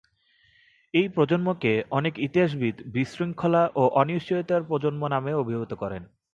এই 0.93 1.07
প্রজন্মকে 1.07 1.71
অনেক 1.91 2.13
ইতিহাসবিদ 2.19 2.75
বিশৃঙ্খলা 2.93 3.63
ও 3.75 3.83
অনিশ্চয়তার 3.93 4.61
প্রজন্ম 4.63 5.01
নামেও 5.07 5.41
অভিহিত 5.41 5.71
করেন। 5.73 6.03